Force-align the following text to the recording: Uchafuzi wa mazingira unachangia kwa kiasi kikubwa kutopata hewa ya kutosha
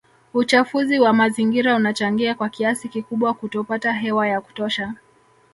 Uchafuzi 0.33 0.99
wa 0.99 1.13
mazingira 1.13 1.75
unachangia 1.75 2.35
kwa 2.35 2.49
kiasi 2.49 2.89
kikubwa 2.89 3.33
kutopata 3.33 3.93
hewa 3.93 4.27
ya 4.27 4.41
kutosha 4.41 4.93